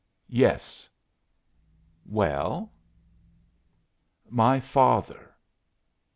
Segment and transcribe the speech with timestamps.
[0.29, 0.89] "Yes."
[2.07, 2.71] "Well?"
[4.27, 5.35] "My father."